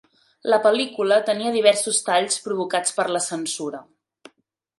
La 0.51 0.57
pel·lícula 0.61 1.19
tenia 1.27 1.51
diversos 1.57 1.99
talls 2.07 2.39
provocats 2.47 2.97
per 2.97 3.07
la 3.17 3.23
censura. 3.27 3.85